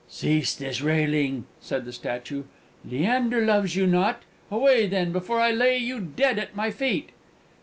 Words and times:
"Cease 0.07 0.55
this 0.55 0.81
railing!" 0.81 1.45
said 1.59 1.85
the 1.85 1.93
statue. 1.93 2.41
"Leander 2.83 3.45
loves 3.45 3.75
you 3.75 3.85
not! 3.85 4.23
Away, 4.49 4.87
then, 4.87 5.11
before 5.11 5.39
I 5.39 5.51
lay 5.51 5.77
you 5.77 5.99
dead 5.99 6.39
at 6.39 6.55
my 6.55 6.71
feet!" 6.71 7.11